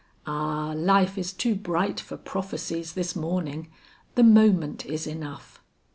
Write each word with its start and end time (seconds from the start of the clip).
"Ah, 0.25 0.73
life 0.75 1.15
is 1.15 1.31
too 1.31 1.53
bright 1.53 1.99
for 1.99 2.17
prophesies 2.17 2.93
this 2.93 3.15
morning. 3.15 3.69
The 4.15 4.23
moment 4.23 4.83
is 4.83 5.05
enough." 5.05 5.61